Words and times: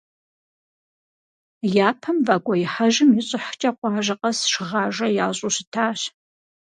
Япэм 1.87 2.17
вакӏуэихьэжым 2.27 3.09
и 3.19 3.21
щӏыхькӏэ 3.27 3.69
къуажэ 3.79 4.15
къэс 4.19 4.39
шыгъажэ 4.51 5.07
ящӏу 5.25 5.51
щытащ. 5.55 5.99